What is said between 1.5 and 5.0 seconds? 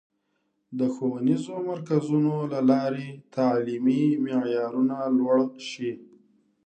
مرکزونو له لارې تعلیمي معیارونه